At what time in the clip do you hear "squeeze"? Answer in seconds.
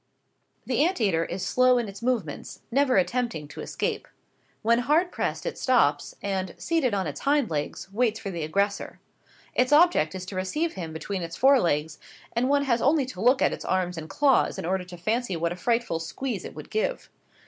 15.99-16.45